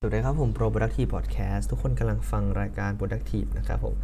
[0.00, 3.94] สวัสดีครับ ผม Pro Productive Podcast ทุกคนกำลังฟังรายการ Productive นะครับผม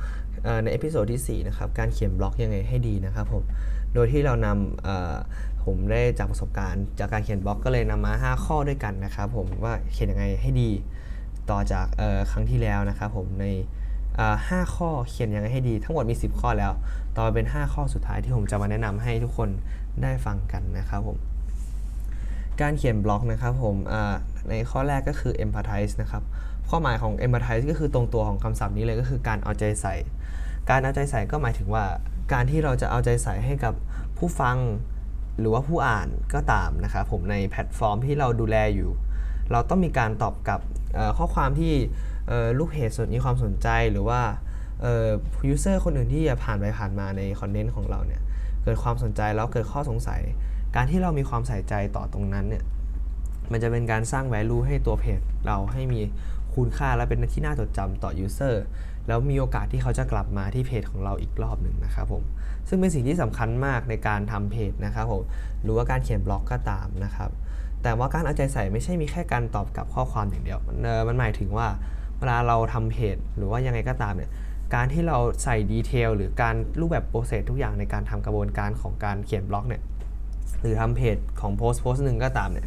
[0.63, 3.43] ใน episode ที่ 4 นะครับ การเขียนบล็อกยังไงให้ดีนะครับผม
[3.95, 10.71] โดยที่เรานำผมได้จากประสบการณ์จากการเขียนบล็อกก็เลยนำมา 5 ข้อด้วยกันนะครับผมว่าเขียนยังไงให้ดี
[11.51, 11.87] ต่อจาก
[12.31, 13.47] ครั้งที่แล้วนะครับผมใน
[14.15, 16.73] 5 ข้อเขียนยังไงให้ดีทั้งหมดมี 10 ข้อแล้ว
[17.17, 19.49] ต่อไปเป็น 5 ข้อสุดท้ายที่ผมจะมาแนะนำให้ทุกคน
[20.03, 21.19] ได้ฟังกันนะครับผม
[22.61, 23.77] การเขียนบล็อกนะครับผม
[24.51, 26.23] ในข้อแรกก็คือ empathize นะครับ
[26.69, 29.95] ข้อหมายของ empathize ก็คือตรงตัวของคำศัพท์นี้เลยก็คือการเอาใจใส่
[30.71, 31.85] การเอาใจใส่ก็หมายถึงว่า
[32.33, 33.75] การที่เราจะเอาใจใส่ให้กับ
[34.19, 34.57] ผู้ฟัง
[35.39, 38.91] หรือว่าผู้อ่านก็ตามนะครับผมในแพลตฟอร์มที่เราดูแลอยู่
[39.53, 40.61] เราต้องมีการตอบกับ
[41.19, 41.73] ข้อความที่
[42.59, 44.21] ลูกเพจสนมีความสนใจหรือว่า
[44.83, 45.09] เอ่อ
[45.53, 48.23] user คนอื่นที่ผ่านไปผ่านมาในคอนเทนต์ของเราเนี่ย
[48.63, 50.21] เกิดความสนใจแล้วเกิดข้อสงสัย
[50.77, 52.65] การที่เรามีความใส่ใจต่อตรงนั้นเนี่ย
[53.53, 56.01] มันจะเป็นการสร้าง value ให้ตัวเพจเราให้มี
[56.55, 58.55] คุณค่าและเป็นที่น่าจดจำต่อ user
[59.09, 62.23] แล้วมีโอกาสที่เขาจะกลับมาที่เพจของเราอีกรอบหนึ่งนะครับผม
[62.69, 65.23] ซึ่งเป็นสิ่งที่สำคัญมากในการทำเพจนะครับผม
[65.63, 67.31] หรือว่าการเขียนบล็อกก็ตามนะครับ
[67.83, 71.69] แต่ว่าการเอาใจใส่ไม่ใช่มีแค่การตอบกลับข้อความอย่างเดียว มันเอ่อมันหมายถึงว่า
[72.19, 74.31] เวลาเราทำเพจหรือว่ายังไงก็ตามเนี่ย
[74.75, 79.83] การที่เราใส่ detail หรือการรูปแบบ process ทุกอย่างในการทำกระบวนการของการเขียนบล็อกเนี่ย
[80.61, 82.67] หรือทำเพจของโพสต์โพสต์หนึ่งก็ตามเนี่ย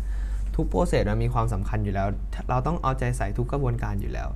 [0.56, 2.08] ทุก process มันมีความสำคัญอยู่แล้ว
[2.50, 4.30] เราต้องเอาใจใส่ทุกกระบวนการอยู่แล้ว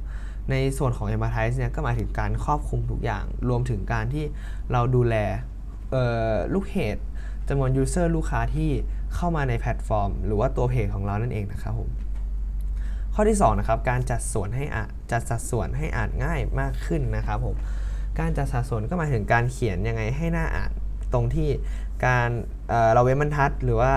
[0.52, 4.26] ในส่วนของ e m p a t h i z e เนี่ยก็หมายถึงการครอบคลุมทุกอย่าง รวมถึงการที่
[4.72, 5.16] เราดูแล
[6.54, 6.98] ลูกเพจ
[7.48, 8.70] จำนวน user ลูกค้าที่
[9.16, 11.90] เข้ามาในแพลตฟอร์ม หรือว่าตัวเพจของเรานั่นเองนะครับผม
[13.14, 17.56] ข้อที่2นะครับการจัดส่วนให้อ่านจัดสัดส่วนให้อ่านง่ายมากขึ้นนะครับผม
[18.20, 20.72] การจัดสัดส่วนก็หมายถึงการเขียนยังไงให้หน่าอ่าน
[21.14, 21.50] ตรงที่
[22.08, 22.30] การ
[22.94, 23.94] เราเว้นบรรทัด หรือว่า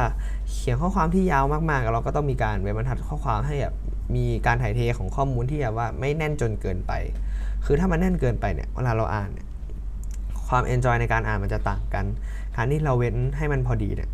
[0.51, 3.75] เขียนข้อความที่ยาวมากๆ เราก็ต้องมีการเว้นบรรทัดข้อความให้แบบ
[4.17, 6.93] มีการถ่ายเทของข้อมูลที่แบบว่าไม่แน่นจนเกินไป
[7.65, 9.47] คือถ้ามันแน่นเกินไปเนี่ยเวลาเราอ่านเนี่ย
[10.48, 12.05] ความเอนจอยในการอ่านมันจะต่างกัน
[12.56, 14.11] การที่เราเว้นให้มันพอดีเนี่ย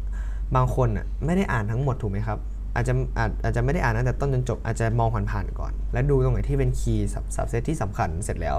[0.55, 2.39] บางคนอะไม่ได้อ่านทั้งหมดถูกไหมครับ
[2.75, 8.57] อาจจะอาจอาจจะไม่ได้อ่านตั้งแต่ต้นจนจบอาจจะมองผ่านๆก่อน แล้วดูตรงไหนที่เป็น key subset ที่สำคัญเสร็จแล้ว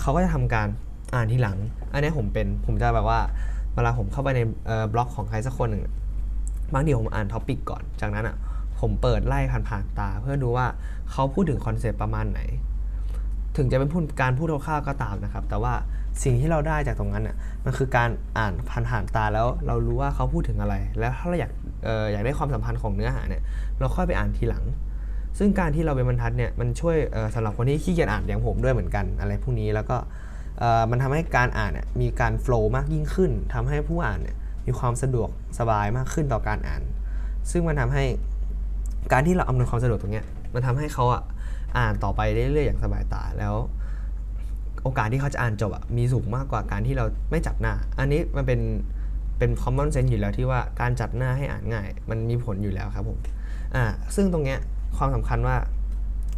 [0.00, 0.68] เขาก็จะทำการ
[1.14, 1.58] อ่านทีหลัง
[1.92, 3.20] อันนี้ผมเป็นผมจะแบบว่า
[3.74, 4.40] เวลาผมเข้าไปใน
[4.92, 5.82] บล็อกของใครสักคนหนึ่ง
[6.72, 8.36] บางทีผมอ่าน topic ก่อน จากนั้นอะ
[8.80, 10.66] ผมเปิดไล่ผ่านๆตา เพื่อดูว่า
[11.10, 12.40] เขาพูดถึง concept ประมาณไหน
[13.56, 15.74] ถึงจะเป็นพูดการพูดคร่าวๆก็ตามนะครับ แต่ว่า
[16.22, 18.52] สิ่งที่เราได้จากตรงนั้นน่ะมันคือการอ่าน
[18.90, 21.52] ผ่านๆตาแล้วเรารู้ว่าเขาพูดถึงอะไร แล้วถ้าเราอยาก
[21.86, 23.42] อออยากได้ความสัมพันธ์ของเนื้อหาเนี่ย
[23.78, 24.64] เราค่อยไปอ่านทีหลัง
[25.38, 26.96] ซึ่งการที่เราเป็นบรรทัดเนี่ยมันช่วย
[27.34, 29.96] สำหรับคนที่ขี้เกียจอ่านอย่างผมด้วยเหมือนกันอะไรพวกนี้แล้วก็
[30.90, 34.20] มันทำให้การอ่านมีการโฟล์มากยิ่งขึ้นทำให้ผู้อ่าน
[34.66, 36.82] มีความสะดวกสบายมากขึ้นต่อการอ่าน
[37.50, 38.04] ซึ่งมันทำให้
[39.12, 40.22] การที่เราอำนวยความสะดวกตรงนี้
[40.54, 41.04] มันทำให้เขา
[41.78, 43.54] อ่านต่อไปเรื่อยๆอย่างสบายตาแล้ว
[44.82, 48.60] โอกาสที่เขาจะอ่านจบอะมีสูงมากกว่าการที่เราไม่จัดหน้า อันนี้มันเป็น
[49.38, 53.18] เป็น common sense อยู่แล้วที่ว่าการจัดหน้าให้อ่านง่าย มันมีผลอยู่แล้วครับผม
[53.74, 53.84] อ่า
[54.16, 54.58] ซึ่งตรงเนี้ย
[54.96, 55.56] ความสำคัญว่า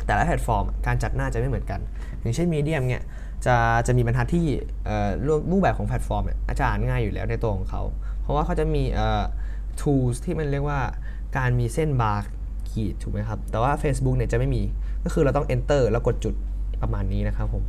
[0.07, 1.81] แต่ละแพลตฟอร์มการจัดหน้าจะไม่เหมือนกัน
[2.21, 3.03] อย่างเช่น Medium เนี่ย
[3.47, 3.57] จะ
[3.87, 4.47] จะมีบรรทัดที่
[5.53, 7.83] รูปแบบของแพลตฟอร์มเนี่ยอาจจะอ่านง่ายอยู่แล้วในตัวของเขา
[8.21, 8.83] เพราะว่าเขาจะมี
[9.81, 10.81] tools ที่มันเรียกว่า
[11.37, 12.23] การมีเส้นบาร์
[12.71, 14.63] ขีดถูกไหมครับ แต่ว่า Facebook เนี่ยจะไม่มี
[15.05, 16.35] ก็คือเราต้อง enter แล้วกดจุด
[16.83, 17.65] ประมาณนี้นะครับผม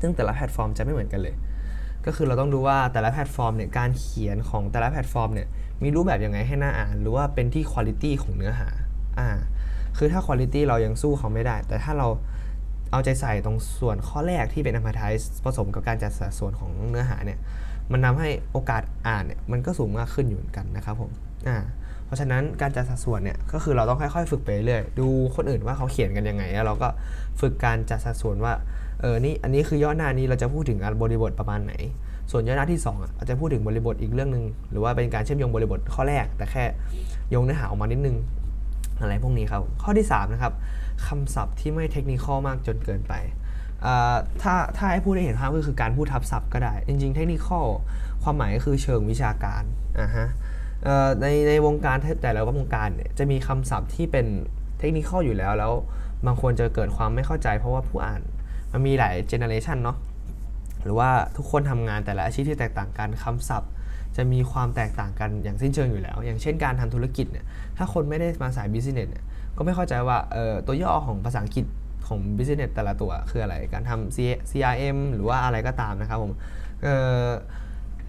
[0.00, 1.34] ซึ่งแต่ละแพลตฟอร์มจะไม่เหมือนกันเลย
[2.06, 5.46] ก็คือเราต้องดูว่าแต่ละแพลตฟอร์มเนี่ยการเขียนของแต่ละแพลตฟอร์มเนี่ย
[5.82, 8.68] มีรูปแบบยังไงให้น่าอ่าน หรือว่าเป็นที่ quality ของเนื้อหา
[9.18, 9.28] อ่า
[9.96, 12.08] คือถ้าคุณ i t y เรายังสู้เขาไม่ได้ แต่ถ้าเรา
[12.92, 17.38] เอาใจใส่ตรงส่วนข้อแรกที่เป็น empathize ผสมกับการจัดสัดส่วนของเนื้อหาเนี่ย
[17.92, 21.10] มันทำให้โอกาสอ่านเนี่ยมันก็สูงมากขึ้นอยู่เหมือนกันนะครับผม
[21.48, 21.56] อ่า
[22.06, 26.88] เพราะฉะนั้นการจัดสัดส่วนเนี่ยก็คือเราต้องค่อยๆ ฝึกไปเรื่อยดูคนอื่นว่าเขาเขียนกันยังไงแล้วเราก็
[27.40, 28.52] ฝึกการจัดสัดส่วนว่า
[29.00, 31.74] เออนี่อันนี้คือย่อหน้านี้เราจะพูดถึงการบริบทประมาณไหน
[32.30, 36.64] ส่วนย่อหน้าที่2อะอาจจะพูดถึงบริบทอีกเรื่องหนึ่งหรือว่าเป็นการเชื่อมโยงบริบทข้อแรก แต่แค่
[37.30, 38.16] โยงเนื้อหาออกมานิดนึง
[39.00, 40.54] อะไรพวกนี้ครับ ข้อที่ 3 นะครับ
[41.06, 43.14] คำศัพท์ที่ไม่เทคนิคอลมากจนเกินไป
[44.42, 47.66] ถ้าถ้าให้พูดได้เห็นภาพก็คือการพูดทับศัพท์ก็ได้ จริง ๆ เทคนิคอล
[48.22, 49.62] ความหมายก็คือเชิงวิชาการ
[50.00, 50.26] อ่าฮะ
[51.20, 54.26] ในในวงการแต่ละวงการเนี่ยจะมีคำศัพท์ที่เป็น
[54.78, 55.72] technical อยู่แล้วแล้ว
[56.26, 58.20] บางคนจะเกิดความไม่เข้าใจเพราะว่าผู้อ่าน
[58.72, 59.96] มันมีหลาย generation เนาะ
[60.82, 63.70] หรือว่าทุกคนทำงานแต่ละอาชีพที่แตกต่างกันคำศัพท์
[64.16, 67.44] จะมีความแตกต่างกันอย่างสิ้นเชิงอยู่แล้ว อย่างเช่นการทำธุรกิจเนี่ย
[67.76, 69.24] ถ้าคนไม่ได้มาสาย business เนี่ย
[69.56, 71.66] ก็ไม่เข้าใจว่าเอ่อตัวย่อของภาษาอังกฤษ
[72.06, 76.32] ของ business แต่ละตัวคืออะไร การทำ C- CRM หรือว่าอะไรก็ตามนะครับผม
[76.82, 77.26] เอ่อ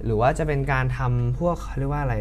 [0.05, 2.15] หรือว่าจะเป็นการทำพวกเรียกว่าอะไร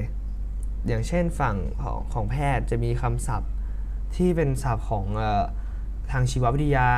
[0.89, 3.51] อย่างเช่นฝั่งของของแพทย์จะมีคำศัพท์
[4.17, 5.45] ที่เป็นศัพท์ของออ
[6.13, 6.89] ทางชีววิทยา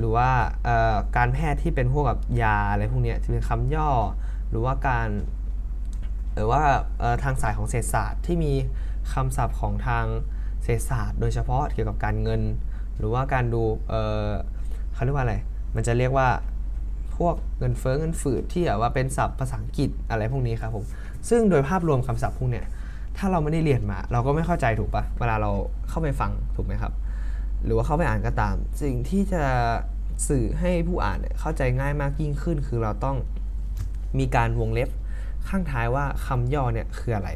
[0.00, 0.30] หรือว่า
[1.16, 3.90] การแพทย์ที่เป็นพวกกับยาอะไรพวกนี้จะเป็นคำย่อ
[4.50, 5.08] หรือว่าการ
[6.34, 6.62] หรือว่า
[7.22, 8.52] ทางสายของเศรษฐศาสตร์ที่มี
[9.12, 10.04] คำศัพท์ของทาง
[10.62, 12.40] เศรษฐศาสตร์ โดยเฉพาะเกี่ยวกับการเงิน
[12.98, 13.62] หรือว่าการดู
[14.94, 15.36] เขาเรียกว่าอะไร
[15.74, 16.28] มันจะเรียกว่า
[17.16, 20.84] พวกเงินเฟ้อเงินฝืดที่แบบว่าเป็นศัพท์ภาษาอังกฤษอะไรพวกนี้ครับผม
[21.28, 22.66] ซึ่งโดยภาพรวมคำศัพท์พวกเนี้ย
[23.16, 25.50] ถ้าเราไม่ได้เรียนมา เราก็ไม่เข้าใจถูกปะเวลาเรา
[25.88, 26.92] เข้าไปฟังถูกไหมครับ
[27.64, 29.44] หรือว่าเข้าไปอ่านก็ตาม สิ่งที่จะ
[30.28, 33.16] สื่อให้ผู้อ่านเข้าใจง่ายมากยิ่งขึ้น คือเราต้อง
[34.18, 34.88] มีการวงเล็บ
[35.48, 37.30] ข้างท้ายว่าคำย่อเนี่ยคืออะไร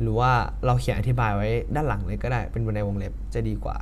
[0.00, 0.30] หรือว่า
[0.66, 3.76] เราเขียนอธิบายไว้ด้านหลังเลยก็ได้ เป็นบนในวงเล็บจะดีกว่า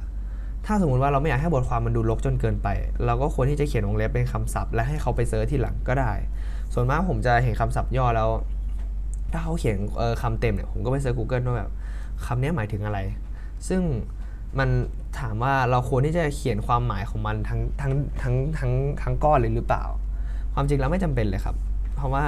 [0.67, 2.69] ถ้าสมมติว่าเราไม่อยากให้บทความมันดูรกจนเกินไป
[3.07, 6.13] เราก็ควรที่จะเขียนวงเล็บเป็นคำศัพท์ และให้เขาไป search ทีหลังก็ได้
[6.75, 8.29] ส่วนมากผมจะเห็นคำศัพท์ย่อแล้ว
[9.33, 9.77] ถ้าเขาเขียน
[10.23, 11.71] คำเต็มเนี่ยผมก็ไป search Google ว่าแบบ
[12.27, 12.99] คำนี้หมายถึงอะไร
[13.69, 13.83] ซึ่ง
[14.59, 14.69] มัน
[15.19, 17.93] ถามว่าเราควรที่จะเขียนความหมายของมันทั้งทั้ง
[18.23, 18.73] ทั้งทั้ง
[19.03, 19.85] ทั้งก้อนเลยหรือเปล่า
[20.55, 21.57] ความจริงแล้วไม่จำเป็นเลยครับ
[21.97, 22.25] เพราะว่า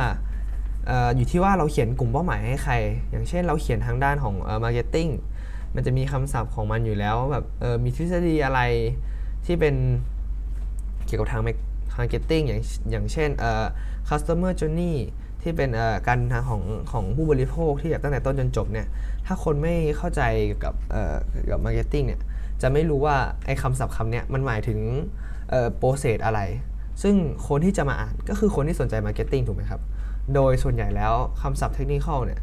[1.17, 2.75] อยู่ที่ว่าเราเขียนกลุ่มเป้าหมายให้ใคร
[3.11, 4.34] อย่างเช่นเราเขียนทางด้านของ
[4.64, 5.08] marketing
[5.75, 7.44] มันจะมีคำศัพท์ของมันอยู่แล้วแบบ
[7.84, 8.61] มีทฤษฎีอะไร
[9.46, 9.75] ที่เป็น
[11.06, 11.43] เกี่ยวกับทาง
[11.99, 12.60] marketing อย่าง
[12.90, 13.31] อย่างเช่น
[14.08, 14.96] customer journey
[15.43, 15.70] ที่เป็น
[16.06, 16.62] การทางของ
[16.93, 18.87] ของผู้บริโภคที่แบบตั้งแต่ต้นจนจบเนี่ย
[19.26, 20.22] ถ้าคนไม่เข้าใจ
[20.64, 20.75] กับ
[21.50, 22.20] กับ marketing เนี่ย
[22.62, 23.16] จะไม่รู้ว่า
[23.46, 24.81] ไอ้คำศัพท์คำเนี้มันหมายถึง
[25.76, 26.40] process อะไร
[27.02, 27.14] ซึ่ง
[27.48, 29.81] คนที่จะมาอ่านก็คือคนที่สนใจ marketing ถูกไหมครับ
[30.34, 32.40] โดยส่วนใหญ่แล้วคำศัพท์เทคนิคเนี่ย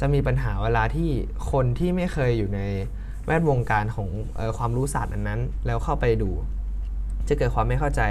[0.00, 1.10] จะมีปัญหาเวลาที่
[1.52, 2.60] คนที่ไม่เคยอยู่ใน
[3.26, 6.30] แวดวงการของออความรู้ศาสตร์นั้น แล้วเข้าไปดู
[7.28, 8.02] จะเกิดความไม่เข้าใจ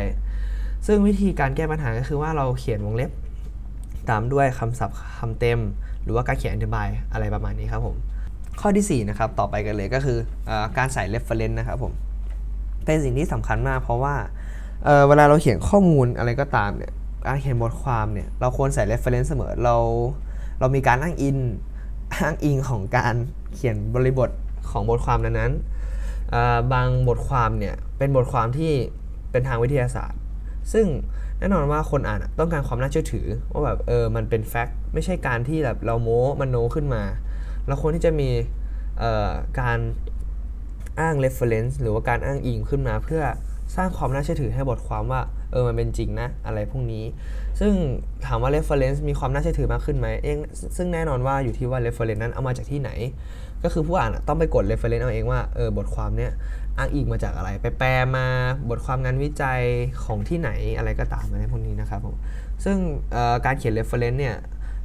[0.85, 3.11] ซึ่งวิธีการแก้ปัญหาก็คือว่าเราเขียนวงเล็บ
[4.09, 5.59] ตามด้วยคำศัพท์คำเต็ม
[6.03, 7.95] หรือว่าการเขียนอธิบายอะไรประมาณนี้ครับผม
[8.59, 10.17] ข้อที่ 4 นะครับ ต่อไปกันเลยก็คือ
[10.49, 11.93] อการใส่ reference นะครับผม
[12.85, 14.15] เป็นสิ่งที่สำคัญมากเพราะว่า
[14.83, 16.91] เเวลาเราเขียนข้อมูลอะไรก็ตามเนี่ย
[17.27, 19.75] การเขียนบทความเนี่ยเราควรใส่ reference เสมอเรา
[20.59, 21.37] เรามีการอ้างอิน
[22.15, 23.15] อ้างอิงของการ
[23.53, 24.29] เขียนบริบท
[24.69, 28.71] ของบทความนั้นๆบางบทความเนี่ยเป็นบทความที่
[29.31, 30.19] เป็นทางวิทยาศาสตร์
[30.73, 30.85] ซึ่ง
[31.39, 37.03] แน่นอนว่าคนอ่านต้องการความน่าเชื่อถือว่าแบบเออมันเป็นแฟกต์ไม่ใช่การที่แบบเราโม้มันโนขึ้นมา
[37.67, 38.29] เราควรที่จะมี
[39.59, 39.79] การ
[40.99, 43.23] อ้าง reference หรือว่าการอ้างอิงขึ้นมา เพื่อ
[43.75, 45.21] สร้างความน่าเชื่อถือให้บทความว่า
[45.55, 47.03] ออมันเป็นจริงนะอะไรพวกนี้
[47.59, 47.71] ซึ่ง
[48.25, 50.37] ถามว่า reference มีความน่าเชื่อถือมากขึ้นไหมเอง
[50.77, 52.91] ซึ่งแน่นอนว่าอยู่ที่ว่า reference นั้นเอามาจากที่ไหน
[53.63, 56.31] ก็คือผู้อ่านต้องไปกด reference เอาเองว่าเออบทความเนี้ย
[56.77, 58.25] อ้างอิงมาจากอะไร ไปแปลมา
[58.69, 59.61] บทความงานวิจัย
[60.03, 62.15] ของที่ไหนอะไรก็ตามอะไรพวกนี้นะครับผม
[62.63, 62.77] ซึ่ง
[63.45, 64.35] การเขียน reference เนี่ย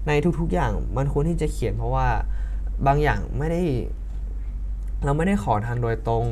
[0.09, 2.07] ในทุกๆอย่างมันควรที่จะเขียนเพราะว่า
[2.87, 3.63] บางอย่างไม่ได้
[5.05, 6.27] เราไม่ได้ขอทางโดยตรง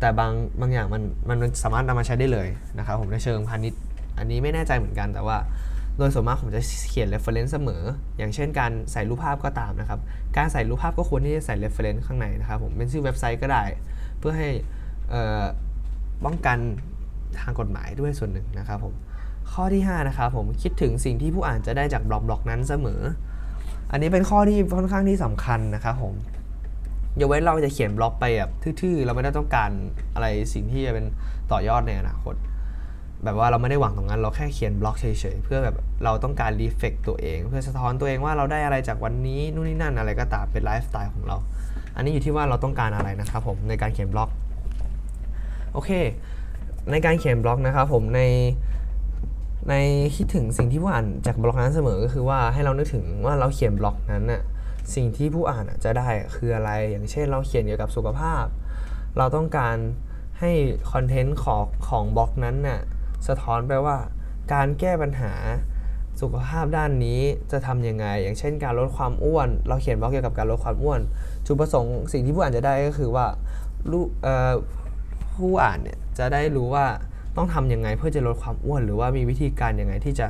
[0.00, 2.48] แต่บางบางอย่างมันมันสามารถนำมาใช้ได้เลย
[2.78, 3.80] นะครับผมในเชิงพาณิชย์
[4.18, 5.36] อันนี้ไม่แน่ใจเหมือนกันแต่ว่า
[5.98, 7.82] โดยส่วนมากผมจะเขียน reference เสมอ
[8.18, 10.00] อย่างเช่นการใส่รูปภาพก็ตามนะครับ
[10.36, 13.62] การใส่รูปภาพก็ควรที่จะใส่ reference ข้างในนะครับผมเป็นชื่อเว็บไซต์ก็ได้
[14.18, 14.48] เพื่อให้
[16.24, 16.58] ป้องกัน
[17.40, 18.94] ทางกฎหมายด้วยส่วนหนึ่งนะครับผม
[19.52, 23.00] ข้อที่ 5 นะครับผมคิดถึงสิ่งที่ผู้อ่านจะได้จากบล็อกบล็อกนั้นเสมอ
[23.92, 29.70] อันนี้เป็นข้อที่ค่อนข้างที่สำคัญนะครับผม ยกเว้นเราจะเขียนบล็อกไปแบบทื่อๆ เราไม่ได้ต้องการ
[30.14, 31.06] อะไรสิ่งที่จะเป็น
[31.52, 32.34] ต่อยอดในอนาคต
[33.24, 41.36] แบบว่าเราไม่ได้หวังตรงนั้น เราแค่เขียนบล็อกเฉยๆ เพื่อแบบเราต้องการ reflect ตัวเอง เพื่อสะท้อนตัวเองว่าเราได้อะไรจากวันนี้นู่นนี่นั่นอะไรก็ตามเป็นไลฟ์สไตล์ของเรา
[41.96, 44.30] อันนี้อยู่ที่ว่าเราต้องการอะไรนะครับผมในการเขียนบล็อก
[45.72, 45.90] โอเค
[46.90, 48.22] ในการเขียนบล็อกนะครับผมใน
[49.68, 49.74] ใน
[50.16, 54.42] คิดถึงสิ่งที่ผู้อ่านจากบล็อกนั้นเสมอก็คือว่าให้เรานึกถึงว่าเราเขียนบล็อกนั้นน่ะ
[54.94, 58.44] สิ่งที่ผู้อ่านจะได้คืออะไร อย่างเช่นเราเขียนเกี่ยวกับสุขภาพ
[59.18, 59.76] เราต้องการ
[60.40, 60.50] ให้
[60.92, 62.80] คอนเทนต์ของของบล็อกนั้นน่ะ
[63.28, 63.96] สะท้อนไปว่า
[64.52, 65.32] การแก้ปัญหา
[66.20, 67.20] สุขภาพด้านนี้
[67.52, 71.00] จะทำยังไง อย่างเช่นการลดความอ้วน เราเขียนบล็อกเกี่ยวกับการลดความอ้วน
[71.46, 73.26] จุดประสงค์สิ่งที่ผู้อ่านจะได้ก็คือว่า
[75.34, 76.86] ผู้อ่านเนี่ยจะได้รู้ว่า
[77.36, 80.26] ต้องทำยังไงเพื่อจะลดความอ้วน หรือว่ามีวิธีการยังไงที่จะ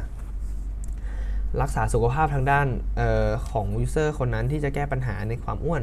[1.60, 2.66] รักษาสุขภาพทางด้าน
[3.00, 5.82] เอ่อของ user คนนั้นที่จะแก้ปัญหาในความอ้วน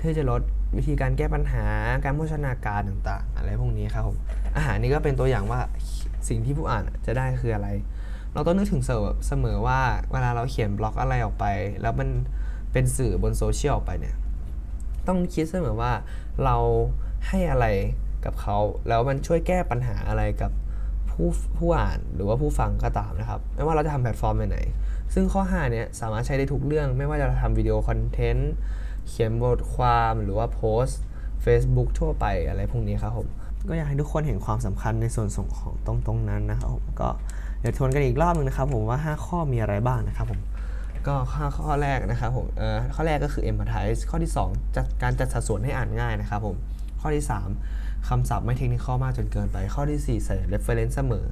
[0.00, 0.42] ที่จะลด
[0.76, 1.64] วิธีการแก้ปัญหา
[2.04, 4.16] การโภชนาการต่างๆ อะไรพวกนี้ครับผม
[4.56, 5.60] อาหารนี้ก็เป็นตัวอย่างว่า
[6.28, 7.68] สิ่งที่ผู้อ่านจะได้คืออะไร
[8.34, 8.82] เราต้องนึกถึง
[9.26, 9.80] เสมอว่า
[10.12, 11.44] เวลาเราเขียนบล็อกอะไรออกไป
[11.82, 12.08] แล้วมัน
[12.72, 14.16] เป็นสื่อบนโซเชียลออกไปเนี่ย
[15.08, 15.92] ต้องคิดเสมอว่า
[16.44, 16.56] เรา
[17.28, 17.66] ให้อะไร
[18.24, 18.56] กับเขา
[18.88, 20.52] แล้วมันช่วยแก้ปัญหาอะไรกับ
[21.12, 24.60] ผู้ผู้อ่านหรือว่าผู้ฟังก็ตามนะครับ ไม่ว่าเราจะทำแพลตฟอร์มไหน
[25.14, 28.52] ซึ่งข้อ 5 เนี่ยสามารถใช้ได้ทุกเรื่อง ไม่ว่าจะทำวิดีโอคอนเทนต์
[29.08, 31.00] เขียนบทความหรือว่าโพสต์
[31.44, 33.26] Facebook ทั่วไปอะไรพวกนี้ครับผม
[33.68, 37.08] ก็อยากให้ทุกคนเห็นความสำคัญในส่วนส่งของตรงตรงนั้นนะครับผมก็
[37.60, 40.40] เดี๋ยวทวนกันอีกรอบหนึงนะครับผมว่า 5 ข้อมีอะไรบ้างนะครับผม
[41.06, 46.56] ก็ข้อข้อแรกนะครับผมเอ่อข้อแรกก็คือ empathize ข้อที่ 2จัดการจัดสัดส่วนให้อ่านง่ายนะครับผม
[47.00, 51.26] ข้อที่ 3 คำศัพท์ไม่เทคนิคมากจนเกินไป ข้อที่ 4 ใส่ reference เสมอ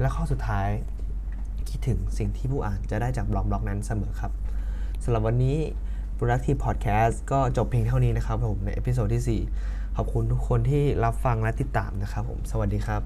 [0.00, 0.68] และข้อสุดท้าย
[1.68, 4.32] คิดถึงสิ่งที่ผู้อ่านจะได้จากบล็อกบล็อกนั้นเสมอครับ
[5.04, 5.56] สำหรับวันนี้
[6.18, 13.00] Productive Podcast ก็จบเพียงเท่านี้นะครับผมใน episode ที่ 4 ขอบคุณทุกคนที่รับฟังและติดตามนะครับผม สวัสดีครับ